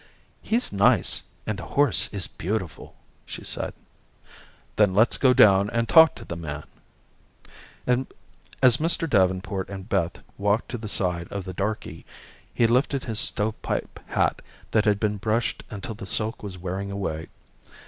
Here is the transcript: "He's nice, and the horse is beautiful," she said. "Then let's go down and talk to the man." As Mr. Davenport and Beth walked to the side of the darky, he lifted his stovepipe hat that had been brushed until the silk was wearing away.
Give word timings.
"He's 0.41 0.73
nice, 0.73 1.21
and 1.45 1.59
the 1.59 1.63
horse 1.65 2.11
is 2.11 2.25
beautiful," 2.25 2.95
she 3.23 3.43
said. 3.43 3.75
"Then 4.75 4.95
let's 4.95 5.15
go 5.15 5.31
down 5.31 5.69
and 5.69 5.87
talk 5.87 6.15
to 6.15 6.25
the 6.25 6.35
man." 6.35 6.63
As 7.85 8.77
Mr. 8.77 9.07
Davenport 9.07 9.69
and 9.69 9.87
Beth 9.87 10.23
walked 10.39 10.69
to 10.69 10.79
the 10.79 10.87
side 10.89 11.27
of 11.27 11.45
the 11.45 11.53
darky, 11.53 12.03
he 12.51 12.65
lifted 12.65 13.03
his 13.03 13.19
stovepipe 13.19 13.99
hat 14.07 14.41
that 14.71 14.85
had 14.85 14.99
been 14.99 15.17
brushed 15.17 15.63
until 15.69 15.93
the 15.93 16.07
silk 16.07 16.41
was 16.41 16.57
wearing 16.57 16.89
away. 16.89 17.27